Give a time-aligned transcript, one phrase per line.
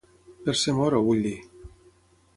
[0.47, 1.37] Per ser moro, vull dir.